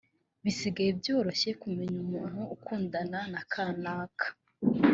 bisigaye 0.43 0.91
byoroshye 0.99 1.49
kumenya 1.61 1.97
umuntu 2.05 2.41
ukundana 2.55 3.19
na 3.33 3.41
kanaka 3.51 4.25